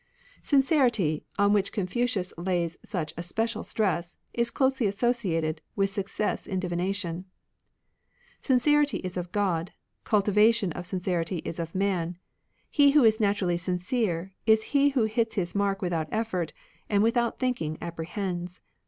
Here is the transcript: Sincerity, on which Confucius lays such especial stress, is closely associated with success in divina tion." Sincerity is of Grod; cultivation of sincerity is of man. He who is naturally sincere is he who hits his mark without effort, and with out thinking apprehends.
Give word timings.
Sincerity, 0.41 1.27
on 1.37 1.53
which 1.53 1.71
Confucius 1.71 2.33
lays 2.35 2.75
such 2.83 3.13
especial 3.17 3.61
stress, 3.61 4.17
is 4.33 4.49
closely 4.49 4.87
associated 4.87 5.61
with 5.75 5.91
success 5.91 6.47
in 6.47 6.59
divina 6.59 6.91
tion." 6.91 7.25
Sincerity 8.49 8.97
is 9.03 9.15
of 9.15 9.31
Grod; 9.31 9.69
cultivation 10.03 10.71
of 10.71 10.87
sincerity 10.87 11.37
is 11.45 11.59
of 11.59 11.75
man. 11.75 12.17
He 12.67 12.93
who 12.97 13.03
is 13.03 13.19
naturally 13.19 13.57
sincere 13.57 14.33
is 14.47 14.63
he 14.73 14.89
who 14.89 15.03
hits 15.03 15.35
his 15.35 15.53
mark 15.53 15.83
without 15.83 16.07
effort, 16.11 16.51
and 16.89 17.03
with 17.03 17.15
out 17.15 17.37
thinking 17.37 17.77
apprehends. 17.79 18.59